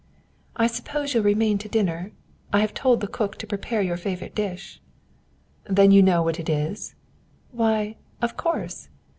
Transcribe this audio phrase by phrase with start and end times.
[0.55, 2.11] "I suppose you'll remain to dinner?
[2.51, 4.81] I have told the cook to prepare your favourite dish."
[5.65, 6.95] "Then you know what it is?"
[7.51, 8.89] "Why, of course!